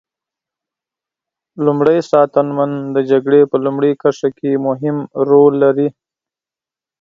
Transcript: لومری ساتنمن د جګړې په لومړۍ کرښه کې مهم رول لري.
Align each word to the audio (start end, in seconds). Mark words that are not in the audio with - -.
لومری 1.63 1.99
ساتنمن 2.11 2.71
د 2.95 2.97
جګړې 3.11 3.41
په 3.51 3.55
لومړۍ 3.65 3.91
کرښه 4.01 4.29
کې 4.37 4.51
مهم 4.67 4.97
رول 5.29 5.53
لري. 5.63 5.87